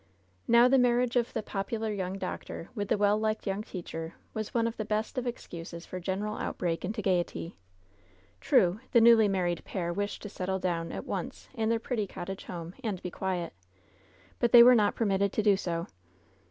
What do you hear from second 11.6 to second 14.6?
their pretty cottage home, and be quiet. But